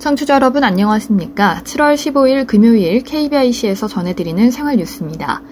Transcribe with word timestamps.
청취자 0.00 0.34
여러분 0.34 0.64
안녕하십니까? 0.64 1.60
7월 1.62 1.94
15일 1.94 2.46
금요일 2.46 3.04
KBIC에서 3.04 3.86
전해드리는 3.86 4.50
생활 4.50 4.76
뉴스입니다. 4.76 5.42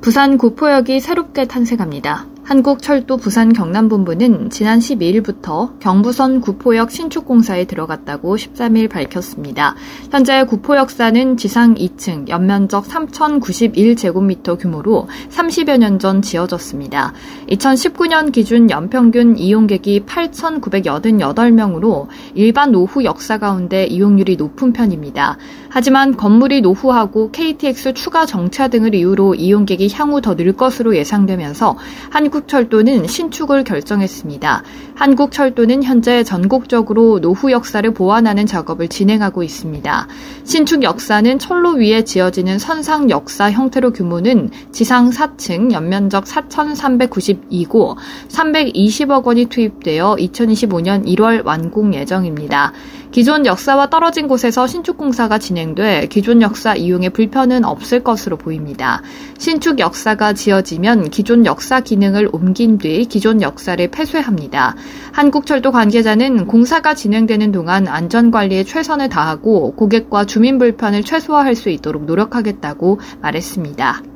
부산 0.00 0.38
구포역이 0.38 0.98
새롭게 0.98 1.46
탄생합니다. 1.46 2.31
한국철도 2.52 3.16
부산 3.16 3.54
경남본부는 3.54 4.50
지난 4.50 4.78
12일부터 4.78 5.80
경부선 5.80 6.42
구포역 6.42 6.90
신축공사에 6.90 7.64
들어갔다고 7.64 8.36
13일 8.36 8.90
밝혔습니다. 8.90 9.74
현재 10.10 10.44
구포역사는 10.44 11.38
지상 11.38 11.74
2층, 11.74 12.28
연면적 12.28 12.84
3,091제곱미터 12.84 14.58
규모로 14.58 15.08
30여 15.30 15.78
년 15.78 15.98
전 15.98 16.20
지어졌습니다. 16.20 17.14
2019년 17.48 18.32
기준 18.32 18.68
연평균 18.68 19.38
이용객이 19.38 20.00
8,988명으로 20.00 22.08
일반 22.34 22.72
노후 22.72 23.04
역사 23.04 23.38
가운데 23.38 23.86
이용률이 23.86 24.36
높은 24.36 24.74
편입니다. 24.74 25.38
하지만 25.70 26.18
건물이 26.18 26.60
노후하고 26.60 27.30
KTX 27.30 27.94
추가 27.94 28.26
정차 28.26 28.68
등을 28.68 28.94
이유로 28.94 29.36
이용객이 29.36 29.88
향후 29.94 30.20
더 30.20 30.34
늘 30.34 30.52
것으로 30.52 30.94
예상되면서 30.96 31.78
한국 32.10 32.41
철도는 32.48 33.06
신축을 33.06 33.64
결정했습니다. 33.64 34.62
한국철도는 34.94 35.82
현재 35.82 36.22
전국적으로 36.22 37.20
노후 37.20 37.50
역사를 37.50 37.88
보완하는 37.92 38.46
작업을 38.46 38.88
진행하고 38.88 39.42
있습니다. 39.42 40.08
신축 40.44 40.82
역사는 40.82 41.38
철로 41.38 41.72
위에 41.72 42.04
지어지는 42.04 42.58
선상 42.58 43.10
역사 43.10 43.50
형태로 43.50 43.92
규모는 43.92 44.50
지상 44.70 45.10
4층 45.10 45.72
연면적 45.72 46.24
4,392고 46.24 47.96
320억 48.28 49.24
원이 49.24 49.46
투입되어 49.46 50.16
2025년 50.18 51.06
1월 51.06 51.44
완공 51.44 51.94
예정입니다. 51.94 52.72
기존 53.12 53.44
역사와 53.44 53.90
떨어진 53.90 54.26
곳에서 54.26 54.66
신축 54.66 54.96
공사가 54.96 55.36
진행돼 55.36 56.06
기존 56.08 56.40
역사 56.40 56.74
이용에 56.74 57.10
불편은 57.10 57.62
없을 57.66 58.02
것으로 58.02 58.38
보입니다. 58.38 59.02
신축 59.36 59.78
역사가 59.78 60.32
지어지면 60.32 61.10
기존 61.10 61.44
역사 61.44 61.80
기능을 61.80 62.21
옮긴 62.30 62.78
뒤 62.78 63.04
기존 63.04 63.42
역사를 63.42 63.86
폐쇄합니다. 63.88 64.76
한국철도 65.12 65.72
관계자는 65.72 66.46
공사가 66.46 66.94
진행되는 66.94 67.52
동안 67.52 67.88
안전관리에 67.88 68.64
최선을 68.64 69.08
다하고 69.08 69.74
고객과 69.76 70.26
주민 70.26 70.58
불편을 70.58 71.02
최소화할 71.02 71.54
수 71.54 71.70
있도록 71.70 72.04
노력하겠다고 72.04 73.00
말했습니다. 73.20 74.11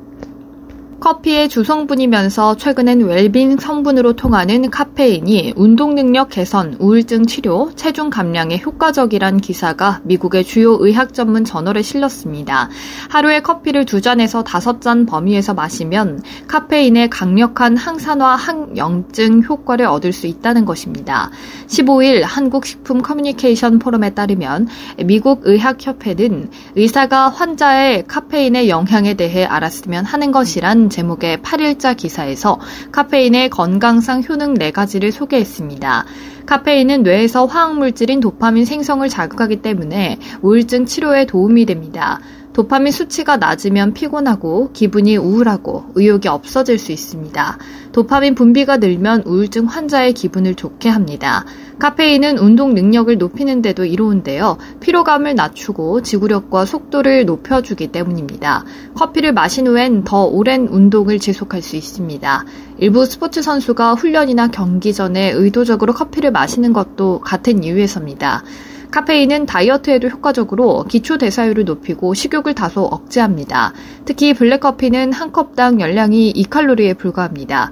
커피의 0.99 1.47
주성분이면서 1.47 2.57
최근엔 2.57 3.01
웰빙 3.01 3.57
성분으로 3.57 4.13
통하는 4.13 4.71
카페인이 4.71 5.53
운동 5.55 5.93
능력 5.93 6.29
개선, 6.29 6.75
우울증 6.79 7.27
치료, 7.27 7.71
체중 7.75 8.09
감량에 8.09 8.57
효과적이란 8.65 9.37
기사가 9.37 10.01
미국의 10.03 10.43
주요 10.43 10.75
의학 10.79 11.13
전문 11.13 11.45
저널에 11.45 11.83
실렸습니다. 11.83 12.69
하루에 13.09 13.41
커피를 13.41 13.85
두 13.85 14.01
잔에서 14.01 14.43
다섯 14.43 14.81
잔 14.81 15.05
범위에서 15.05 15.53
마시면 15.53 16.23
카페인의 16.47 17.11
강력한 17.11 17.77
항산화 17.77 18.35
항염증 18.35 19.43
효과를 19.43 19.85
얻을 19.85 20.11
수 20.11 20.25
있다는 20.25 20.65
것입니다. 20.65 21.29
15일 21.67 22.23
한국식품 22.23 23.03
커뮤니케이션 23.03 23.77
포럼에 23.77 24.15
따르면 24.15 24.67
미국 25.05 25.41
의학협회는 25.43 26.49
의사가 26.75 27.29
환자의 27.29 28.05
카페인의 28.07 28.67
영향에 28.69 29.13
대해 29.13 29.45
알았으면 29.45 30.03
하는 30.03 30.31
것이란 30.31 30.86
제목의 30.89 31.37
8일자 31.37 31.95
기사에서 31.95 32.59
카페인의 32.91 33.49
건강상 33.49 34.23
효능 34.27 34.55
4가지를 34.55 35.11
소개했습니다. 35.11 36.05
카페인은 36.45 37.03
뇌에서 37.03 37.45
화학물질인 37.45 38.19
도파민 38.19 38.65
생성을 38.65 39.07
자극하기 39.09 39.61
때문에 39.61 40.17
우울증 40.41 40.85
치료에 40.85 41.25
도움이 41.25 41.65
됩니다. 41.65 42.19
도파민 42.57 42.91
수치가 42.91 43.37
낮으면 43.37 43.93
피곤하고 43.93 44.71
기분이 44.73 45.15
우울하고 45.15 45.91
의욕이 45.93 46.27
없어질 46.27 46.79
수 46.79 46.91
있습니다. 46.91 47.59
도파민 47.91 48.33
분비가 48.33 48.77
늘면 48.77 49.21
우울증 49.27 49.65
환자의 49.65 50.13
기분을 50.13 50.55
좋게 50.55 50.89
합니다. 50.89 51.45
카페인은 51.77 52.39
운동 52.39 52.73
능력을 52.73 53.15
높이는 53.19 53.61
데도 53.61 53.85
이로운데요. 53.85 54.57
피로감을 54.79 55.35
낮추고 55.35 56.01
지구력과 56.01 56.65
속도를 56.65 57.27
높여주기 57.27 57.91
때문입니다. 57.91 58.65
커피를 58.95 59.33
마신 59.33 59.67
후엔 59.67 60.03
더 60.03 60.23
오랜 60.23 60.67
운동을 60.67 61.19
지속할 61.19 61.61
수 61.61 61.75
있습니다. 61.75 62.43
일부 62.79 63.05
스포츠 63.05 63.43
선수가 63.43 63.93
훈련이나 63.93 64.47
경기 64.47 64.93
전에 64.95 65.29
의도적으로 65.29 65.93
커피를 65.93 66.31
마시는 66.31 66.73
것도 66.73 67.19
같은 67.19 67.63
이유에서입니다. 67.63 68.41
카페인은 68.91 69.45
다이어트에도 69.45 70.07
효과적으로 70.07 70.83
기초 70.85 71.17
대사율을 71.17 71.65
높이고 71.65 72.13
식욕을 72.13 72.53
다소 72.53 72.83
억제합니다. 72.83 73.73
특히 74.05 74.33
블랙커피는 74.33 75.13
한 75.13 75.31
컵당 75.31 75.81
열량이 75.81 76.33
2칼로리에 76.33 76.97
불과합니다. 76.97 77.71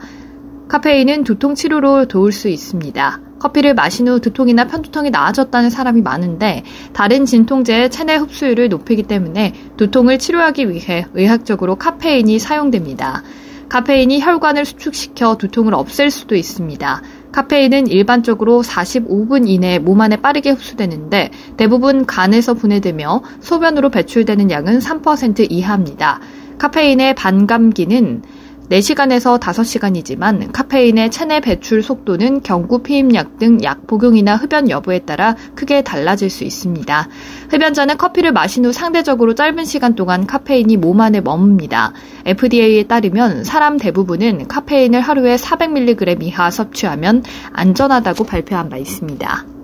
카페인은 0.67 1.23
두통 1.23 1.55
치료로 1.55 2.07
도울 2.07 2.31
수 2.31 2.49
있습니다. 2.49 3.21
커피를 3.39 3.75
마신 3.75 4.07
후 4.07 4.19
두통이나 4.19 4.65
편두통이 4.65 5.11
나아졌다는 5.11 5.69
사람이 5.69 6.01
많은데 6.01 6.63
다른 6.93 7.25
진통제의 7.25 7.91
체내 7.91 8.15
흡수율을 8.15 8.69
높이기 8.69 9.03
때문에 9.03 9.53
두통을 9.77 10.17
치료하기 10.17 10.69
위해 10.69 11.05
의학적으로 11.13 11.75
카페인이 11.75 12.39
사용됩니다. 12.39 13.23
카페인이 13.69 14.21
혈관을 14.21 14.65
수축시켜 14.65 15.37
두통을 15.37 15.73
없앨 15.73 16.09
수도 16.09 16.35
있습니다. 16.35 17.01
카페인은 17.35 17.87
일반적으로 17.87 18.63
45분 18.63 19.49
이내에 19.49 19.79
몸 19.79 19.99
안에 19.99 20.15
빠르게 20.15 20.51
흡수되는데 20.51 21.31
대부분 21.57 22.05
간에서 22.05 22.53
분해되며 22.53 23.23
소변으로 23.41 23.89
배출되는 23.89 24.49
양은 24.51 24.79
3% 24.79 25.47
이하입니다. 25.49 26.21
카페인의 26.57 27.13
반감기는 27.15 28.23
4시간에서 28.69 29.39
5시간이지만 29.39 30.51
카페인의 30.51 31.11
체내 31.11 31.39
배출 31.39 31.83
속도는 31.83 32.41
경구 32.41 32.79
피임약 32.79 33.39
등 33.39 33.55
약 33.63 33.87
복용이나 33.87 34.35
흡연 34.35 34.69
여부에 34.69 34.99
따라 34.99 35.35
크게 35.55 35.81
달라질 35.81 36.29
수 36.29 36.43
있습니다. 36.43 37.07
흡연자는 37.49 37.97
커피를 37.97 38.31
마신 38.31 38.65
후 38.65 38.71
상대적으로 38.71 39.35
짧은 39.35 39.65
시간 39.65 39.95
동안 39.95 40.27
카페인이 40.27 40.77
몸 40.77 41.01
안에 41.01 41.21
머뭅니다. 41.21 41.93
FDA에 42.25 42.83
따르면 42.83 43.43
사람 43.43 43.77
대부분은 43.77 44.47
카페인을 44.47 45.01
하루에 45.01 45.35
400mg 45.35 46.23
이하 46.23 46.51
섭취하면 46.51 47.23
안전하다고 47.53 48.23
발표한 48.25 48.69
바 48.69 48.77
있습니다. 48.77 49.54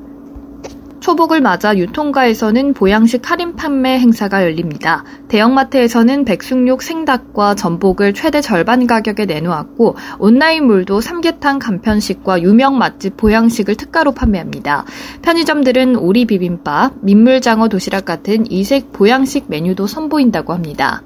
초복을 1.01 1.41
맞아 1.41 1.75
유통가에서는 1.75 2.75
보양식 2.75 3.29
할인 3.29 3.56
판매 3.56 3.97
행사가 3.97 4.44
열립니다. 4.44 5.03
대형마트에서는 5.29 6.25
백숙용 6.25 6.83
생닭과 6.84 7.56
전복을 7.56 8.13
최대 8.13 8.39
절반 8.39 8.85
가격에 8.85 9.25
내놓았고 9.25 9.95
온라인몰도 10.19 11.01
삼계탕 11.01 11.57
간편식과 11.57 12.44
유명 12.44 12.78
맛집 12.78 13.17
보양식을 13.17 13.75
특가로 13.75 14.11
판매합니다. 14.11 14.85
편의점들은 15.23 15.95
오리 15.95 16.25
비빔밥, 16.25 16.94
민물장어 17.01 17.67
도시락 17.67 18.06
같은 18.06 18.50
이색 18.51 18.94
보양식 18.94 19.45
메뉴도 19.47 19.88
선보인다고 19.88 20.53
합니다. 20.53 21.01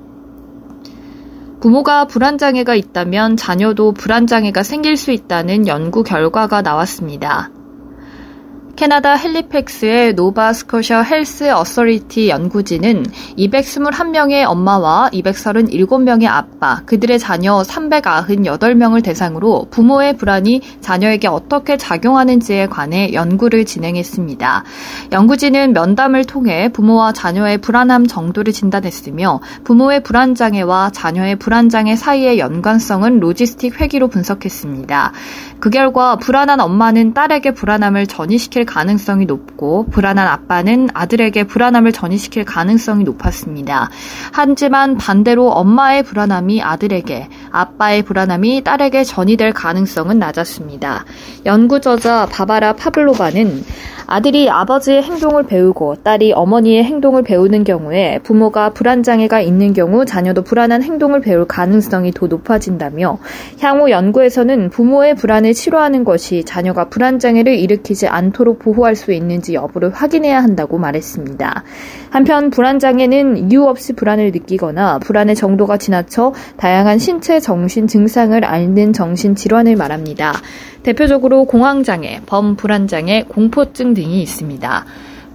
부모가 1.62 2.06
불안장애가 2.06 2.76
있다면 2.76 3.38
자녀도 3.38 3.94
불안장애가 3.94 4.62
생길 4.62 4.98
수 4.98 5.12
있다는 5.12 5.68
연구 5.68 6.04
결과가 6.04 6.62
나왔습니다. 6.62 7.50
캐나다 8.76 9.14
핼리팩스의 9.14 10.16
Nova 10.16 10.51
Scotia 10.51 11.04
Health 11.04 11.50
Authority 11.50 12.28
연구진은 12.28 13.06
221명의 13.38 14.44
엄마와 14.46 15.10
237명의 15.14 16.28
아빠, 16.28 16.82
그들의 16.86 17.18
자녀 17.18 17.62
398명을 17.62 19.02
대상으로 19.02 19.68
부모의 19.72 20.18
불안이 20.18 20.62
자녀에게 20.82 21.30
어떻게 21.30 21.78
작용하는지에 21.78 22.68
관해 22.68 23.14
연구를 23.14 23.64
진행했습니다. 23.64 24.66
연구진은 25.14 25.72
면담을 25.72 26.26
통해 26.26 26.68
부모와 26.74 27.14
자녀의 27.14 27.60
불안함 27.60 28.08
정도를 28.08 28.52
진단했으며 28.52 29.40
부모의 29.64 30.04
불안 30.04 30.36
장애와 30.36 30.90
자녀의 30.94 31.38
불안 31.38 31.70
장애 31.70 31.96
사이의 31.96 32.40
연관성은 32.40 33.22
로지스틱 33.22 33.80
회기로 33.80 34.10
분석했습니다. 34.10 35.14
그 35.62 35.70
결과 35.70 36.18
불안한 36.18 36.60
엄마는 36.60 37.14
딸에게 37.14 37.52
불안함을 37.52 38.08
전이시킬 38.08 38.65
가능성이 38.66 39.26
높고 39.26 39.88
불안한 39.92 40.28
아빠는 40.28 40.90
아들에게 40.94 41.46
불안함을 41.46 41.92
전이시킬 41.92 42.46
가능성이 42.46 43.04
높았습니다. 43.04 43.90
하지만 44.32 44.98
반대로 44.98 45.50
엄마의 45.52 46.04
불안함이 46.04 46.62
아들에게, 46.62 47.30
아빠의 47.52 48.04
불안함이 48.04 48.64
딸에게 48.64 49.04
전이될 49.04 49.54
가능성은 49.54 50.20
낮았습니다. 50.20 51.06
연구 51.46 51.80
저자 51.80 52.28
바바라 52.32 52.74
파블로바는 52.74 53.64
아들이 54.08 54.50
아버지의 54.50 55.02
행동을 55.02 55.44
배우고 55.44 55.96
딸이 56.04 56.34
어머니의 56.34 56.84
행동을 56.84 57.24
배우는 57.24 57.64
경우에 57.64 58.20
부모가 58.24 58.70
불안 58.70 59.02
장애가 59.02 59.42
있는 59.42 59.74
경우 59.74 60.06
자녀도 60.06 60.44
불안한 60.44 60.84
행동을 60.84 61.22
배울 61.22 61.46
가능성이 61.46 62.12
더 62.12 62.28
높아진다며 62.28 63.18
향후 63.62 63.90
연구에서는 63.90 64.70
부모의 64.70 65.16
불안을 65.16 65.54
치료하는 65.54 66.04
것이 66.04 66.44
자녀가 66.44 66.90
불안 66.90 67.18
장애를 67.18 67.58
일으키지 67.58 68.08
않도록 68.08 68.55
보호할 68.56 68.96
수 68.96 69.12
있는지 69.12 69.54
여부를 69.54 69.92
확인해야 69.94 70.42
한다고 70.42 70.78
말했습니다. 70.78 71.64
한편 72.10 72.50
불안장애는 72.50 73.52
이유 73.52 73.64
없이 73.66 73.94
불안을 73.94 74.32
느끼거나 74.32 75.00
불안의 75.00 75.36
정도가 75.36 75.78
지나쳐 75.78 76.34
다양한 76.58 77.00
신체 77.00 77.40
정신 77.40 77.88
증상을 77.88 78.44
앓는 78.44 78.94
정신질환을 78.94 79.76
말합니다. 79.76 80.34
대표적으로 80.84 81.46
공황장애, 81.46 82.22
범불안장애, 82.26 83.26
공포증 83.28 83.94
등이 83.94 84.22
있습니다. 84.22 84.86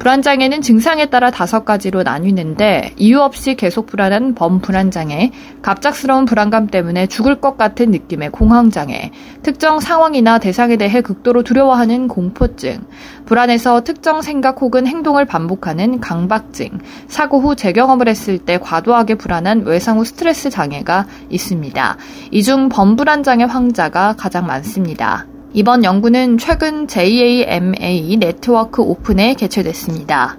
불안장애는 0.01 0.63
증상에 0.63 1.11
따라 1.11 1.31
다섯 1.31 1.67
가지로 1.67 2.03
나뉘는데 2.03 2.95
이유 2.97 3.21
없이 3.21 3.55
계속 3.55 3.85
불안한 3.85 4.35
범불안장애, 4.35 5.31
갑작스러운 5.61 6.25
불안감 6.25 6.69
때문에 6.69 7.07
죽을 7.07 7.39
것 7.39 7.59
같은 7.59 7.91
느낌의 7.91 8.31
공황장애, 8.31 9.13
특정 9.43 9.79
상황이나 9.79 10.39
대상에 10.39 10.79
대해 10.79 11.03
극도로 11.03 11.43
두려워하는 11.43 12.09
공포증, 12.09 12.81
불안해서 13.27 13.85
특정 13.85 14.23
생각 14.23 14.63
혹은 14.63 14.87
행동을 14.87 15.27
반복하는 15.27 16.01
강박증, 16.01 16.79
사고 17.07 17.39
후 17.39 17.55
재경험을 17.55 18.09
했을 18.09 18.39
때 18.39 18.57
과도하게 18.57 19.17
불안한 19.17 19.65
외상 19.67 19.99
후 19.99 20.07
스트레스 20.07 20.49
장애가 20.49 21.07
있습니다. 21.29 21.97
이 22.31 22.43
중 22.43 22.71
범불안장애 22.71 23.45
환자가 23.45 24.15
가장 24.17 24.47
많습니다. 24.47 25.27
이번 25.53 25.83
연구는 25.83 26.39
최근 26.39 26.87
JAMA 26.87 28.17
네트워크 28.19 28.83
오픈에 28.83 29.35
개최됐습니다. 29.35 30.37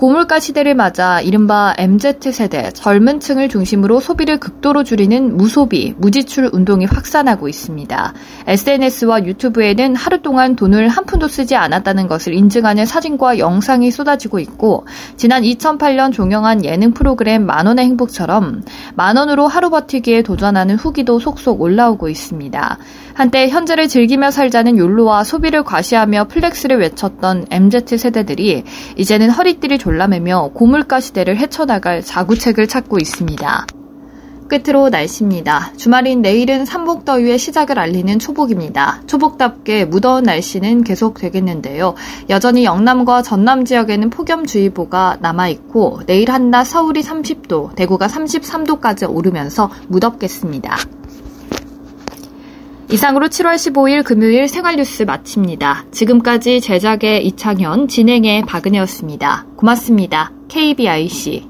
고물가 0.00 0.40
시대를 0.40 0.74
맞아 0.74 1.20
이른바 1.20 1.74
MZ세대 1.76 2.70
젊은 2.70 3.20
층을 3.20 3.50
중심으로 3.50 4.00
소비를 4.00 4.40
극도로 4.40 4.82
줄이는 4.82 5.36
무소비, 5.36 5.94
무지출 5.98 6.48
운동이 6.50 6.86
확산하고 6.86 7.50
있습니다. 7.50 8.14
SNS와 8.46 9.26
유튜브에는 9.26 9.94
하루 9.94 10.22
동안 10.22 10.56
돈을 10.56 10.88
한 10.88 11.04
푼도 11.04 11.28
쓰지 11.28 11.54
않았다는 11.54 12.08
것을 12.08 12.32
인증하는 12.32 12.86
사진과 12.86 13.36
영상이 13.36 13.90
쏟아지고 13.90 14.38
있고 14.38 14.86
지난 15.18 15.42
2008년 15.42 16.14
종영한 16.14 16.64
예능 16.64 16.92
프로그램 16.92 17.44
만원의 17.44 17.84
행복처럼 17.84 18.62
만원으로 18.94 19.48
하루 19.48 19.68
버티기에 19.68 20.22
도전하는 20.22 20.76
후기도 20.76 21.18
속속 21.18 21.60
올라오고 21.60 22.08
있습니다. 22.08 22.78
한때 23.12 23.50
현재를 23.50 23.86
즐기며 23.86 24.30
살자는 24.30 24.78
YOLO와 24.78 25.24
소비를 25.24 25.62
과시하며 25.62 26.28
flex를 26.28 26.78
외쳤던 26.78 27.48
MZ 27.50 27.98
세대들이 27.98 28.64
이제는 28.96 29.28
허리띠를 29.28 29.76
졸라매며 29.90 30.50
고물가 30.54 31.00
시대를 31.00 31.36
헤쳐나갈 31.38 32.02
자구책을 32.02 32.68
찾고 32.68 32.98
있습니다. 32.98 33.66
끝으로 34.48 34.88
날씨입니다. 34.88 35.72
주말인 35.76 36.22
내일은 36.22 36.64
삼복더위의 36.64 37.38
시작을 37.38 37.78
알리는 37.78 38.18
초복입니다. 38.18 39.02
초복답게 39.06 39.84
무더운 39.84 40.24
날씨는 40.24 40.82
계속 40.84 41.14
되겠는데요. 41.14 41.94
여전히 42.28 42.64
영남과 42.64 43.22
전남 43.22 43.64
지역에는 43.64 44.10
폭염주의보가 44.10 45.18
남아있고 45.20 46.02
내일 46.06 46.30
한낮 46.30 46.66
서울이 46.66 47.02
30도, 47.02 47.74
대구가 47.74 48.06
33도까지 48.08 49.12
오르면서 49.12 49.70
무덥겠습니다. 49.88 50.99
이상으로 52.92 53.28
7월 53.28 53.54
15일 53.54 54.02
금요일 54.02 54.48
생활뉴스 54.48 55.04
마칩니다. 55.04 55.84
지금까지 55.92 56.60
제작의 56.60 57.24
이창현, 57.26 57.86
진행의 57.86 58.42
박은혜였습니다. 58.46 59.46
고맙습니다. 59.56 60.32
KBIC. 60.48 61.48